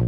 Hey, 0.00 0.06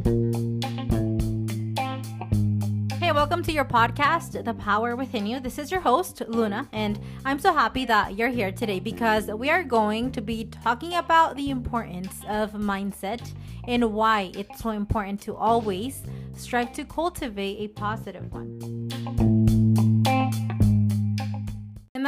welcome 3.13 3.43
to 3.43 3.53
your 3.53 3.67
podcast, 3.67 4.43
The 4.43 4.55
Power 4.55 4.97
Within 4.97 5.27
You. 5.27 5.39
This 5.39 5.59
is 5.59 5.71
your 5.71 5.83
host, 5.83 6.23
Luna, 6.29 6.67
and 6.73 6.99
I'm 7.27 7.39
so 7.39 7.53
happy 7.53 7.85
that 7.85 8.17
you're 8.17 8.31
here 8.31 8.51
today 8.53 8.81
because 8.81 9.27
we 9.27 9.51
are 9.51 9.63
going 9.63 10.11
to 10.13 10.23
be 10.23 10.45
talking 10.47 10.95
about 10.95 11.37
the 11.37 11.51
importance 11.51 12.23
of 12.27 12.53
mindset 12.53 13.35
and 13.69 13.93
why 13.93 14.33
it's 14.35 14.63
so 14.63 14.71
important 14.71 15.21
to 15.23 15.37
always 15.37 16.05
strive 16.39 16.73
to 16.73 16.87
cultivate 16.87 17.59
a 17.61 17.69
positive 17.69 18.33
one. 18.33 19.42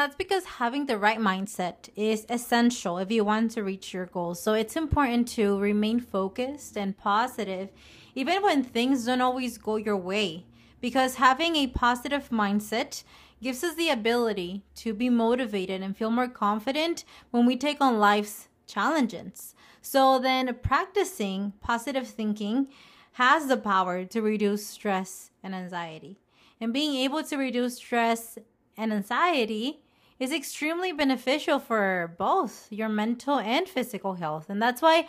That's 0.04 0.16
because 0.16 0.44
having 0.44 0.84
the 0.84 0.98
right 0.98 1.18
mindset 1.18 1.88
is 1.96 2.26
essential 2.28 2.98
if 2.98 3.10
you 3.10 3.24
want 3.24 3.52
to 3.52 3.62
reach 3.62 3.94
your 3.94 4.04
goals. 4.04 4.38
So 4.38 4.52
it's 4.52 4.76
important 4.76 5.26
to 5.28 5.58
remain 5.58 5.98
focused 5.98 6.76
and 6.76 6.94
positive 6.94 7.70
even 8.14 8.42
when 8.42 8.62
things 8.62 9.06
don't 9.06 9.22
always 9.22 9.56
go 9.56 9.76
your 9.76 9.96
way. 9.96 10.44
Because 10.82 11.14
having 11.14 11.56
a 11.56 11.68
positive 11.68 12.28
mindset 12.28 13.02
gives 13.42 13.64
us 13.64 13.76
the 13.76 13.88
ability 13.88 14.62
to 14.74 14.92
be 14.92 15.08
motivated 15.08 15.80
and 15.80 15.96
feel 15.96 16.10
more 16.10 16.28
confident 16.28 17.06
when 17.30 17.46
we 17.46 17.56
take 17.56 17.80
on 17.80 17.98
life's 17.98 18.48
challenges. 18.66 19.54
So 19.80 20.18
then 20.18 20.54
practicing 20.62 21.54
positive 21.62 22.06
thinking 22.06 22.68
has 23.12 23.46
the 23.46 23.56
power 23.56 24.04
to 24.04 24.20
reduce 24.20 24.66
stress 24.66 25.30
and 25.42 25.54
anxiety. 25.54 26.18
And 26.60 26.74
being 26.74 26.94
able 26.94 27.22
to 27.22 27.38
reduce 27.38 27.76
stress 27.76 28.36
and 28.76 28.92
anxiety 28.92 29.80
is 30.18 30.32
extremely 30.32 30.92
beneficial 30.92 31.58
for 31.58 32.14
both 32.18 32.68
your 32.70 32.88
mental 32.88 33.38
and 33.38 33.68
physical 33.68 34.14
health. 34.14 34.48
And 34.48 34.62
that's 34.62 34.80
why 34.80 35.06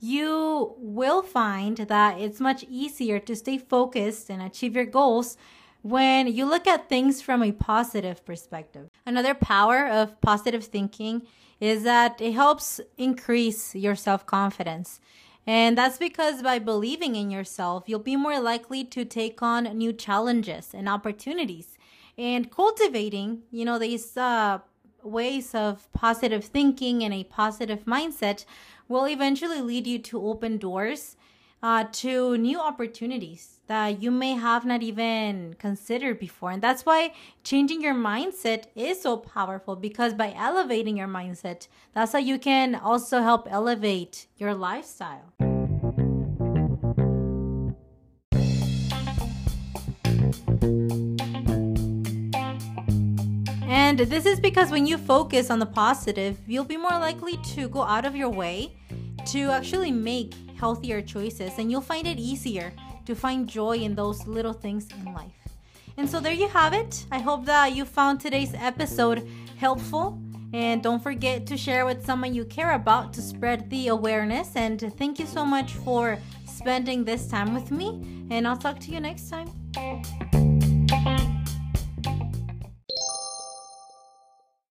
you 0.00 0.74
will 0.78 1.22
find 1.22 1.76
that 1.78 2.20
it's 2.20 2.40
much 2.40 2.64
easier 2.68 3.18
to 3.20 3.34
stay 3.34 3.58
focused 3.58 4.28
and 4.28 4.42
achieve 4.42 4.76
your 4.76 4.84
goals 4.84 5.36
when 5.82 6.26
you 6.26 6.46
look 6.46 6.66
at 6.66 6.88
things 6.88 7.22
from 7.22 7.42
a 7.42 7.52
positive 7.52 8.24
perspective. 8.24 8.88
Another 9.06 9.34
power 9.34 9.86
of 9.86 10.20
positive 10.20 10.64
thinking 10.64 11.26
is 11.60 11.82
that 11.84 12.20
it 12.20 12.32
helps 12.32 12.80
increase 12.98 13.74
your 13.74 13.94
self 13.94 14.26
confidence. 14.26 15.00
And 15.46 15.76
that's 15.76 15.98
because 15.98 16.42
by 16.42 16.58
believing 16.58 17.16
in 17.16 17.30
yourself, 17.30 17.84
you'll 17.86 17.98
be 17.98 18.16
more 18.16 18.40
likely 18.40 18.82
to 18.84 19.04
take 19.04 19.42
on 19.42 19.64
new 19.76 19.92
challenges 19.92 20.70
and 20.72 20.88
opportunities. 20.88 21.76
And 22.16 22.50
cultivating, 22.50 23.42
you 23.50 23.64
know, 23.64 23.78
these 23.78 24.16
uh, 24.16 24.58
ways 25.02 25.54
of 25.54 25.90
positive 25.92 26.44
thinking 26.44 27.02
and 27.02 27.12
a 27.12 27.24
positive 27.24 27.84
mindset 27.84 28.44
will 28.88 29.06
eventually 29.06 29.60
lead 29.60 29.86
you 29.86 29.98
to 29.98 30.26
open 30.26 30.58
doors 30.58 31.16
uh, 31.62 31.84
to 31.90 32.36
new 32.36 32.60
opportunities 32.60 33.60
that 33.68 34.02
you 34.02 34.10
may 34.10 34.32
have 34.32 34.66
not 34.66 34.82
even 34.82 35.54
considered 35.58 36.18
before. 36.18 36.50
And 36.50 36.62
that's 36.62 36.84
why 36.84 37.14
changing 37.42 37.80
your 37.80 37.94
mindset 37.94 38.64
is 38.74 39.00
so 39.00 39.16
powerful 39.16 39.74
because 39.74 40.12
by 40.12 40.34
elevating 40.36 40.98
your 40.98 41.08
mindset, 41.08 41.68
that's 41.94 42.12
how 42.12 42.18
you 42.18 42.38
can 42.38 42.74
also 42.74 43.22
help 43.22 43.48
elevate 43.50 44.26
your 44.36 44.54
lifestyle. 44.54 45.32
And 53.66 53.98
this 53.98 54.26
is 54.26 54.40
because 54.40 54.70
when 54.70 54.86
you 54.86 54.98
focus 54.98 55.50
on 55.50 55.58
the 55.58 55.66
positive, 55.66 56.38
you'll 56.46 56.64
be 56.64 56.76
more 56.76 56.90
likely 56.90 57.36
to 57.54 57.68
go 57.68 57.82
out 57.82 58.04
of 58.04 58.14
your 58.14 58.28
way 58.28 58.76
to 59.26 59.50
actually 59.50 59.90
make 59.90 60.34
healthier 60.58 61.00
choices 61.00 61.58
and 61.58 61.70
you'll 61.70 61.80
find 61.80 62.06
it 62.06 62.18
easier 62.18 62.72
to 63.06 63.14
find 63.14 63.48
joy 63.48 63.76
in 63.76 63.94
those 63.94 64.26
little 64.26 64.52
things 64.52 64.88
in 64.92 65.12
life. 65.12 65.32
And 65.96 66.08
so 66.08 66.20
there 66.20 66.32
you 66.32 66.48
have 66.48 66.72
it. 66.72 67.06
I 67.10 67.20
hope 67.20 67.44
that 67.46 67.74
you 67.74 67.84
found 67.84 68.20
today's 68.20 68.54
episode 68.54 69.28
helpful. 69.56 70.18
And 70.52 70.82
don't 70.82 71.02
forget 71.02 71.46
to 71.48 71.56
share 71.56 71.84
with 71.84 72.04
someone 72.06 72.34
you 72.34 72.44
care 72.44 72.72
about 72.72 73.12
to 73.14 73.22
spread 73.22 73.70
the 73.70 73.88
awareness. 73.88 74.54
And 74.54 74.80
thank 74.98 75.18
you 75.18 75.26
so 75.26 75.44
much 75.44 75.72
for 75.72 76.18
spending 76.46 77.04
this 77.04 77.26
time 77.26 77.54
with 77.54 77.70
me. 77.70 78.26
And 78.30 78.46
I'll 78.46 78.56
talk 78.56 78.78
to 78.80 78.92
you 78.92 79.00
next 79.00 79.30
time. 79.30 79.50